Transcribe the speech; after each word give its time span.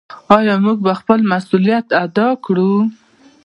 آیا 0.37 0.55
موږ 0.63 0.77
به 0.85 0.93
خپل 0.99 1.19
مسوولیت 1.31 1.87
ادا 2.03 2.27
کړو؟ 2.45 2.73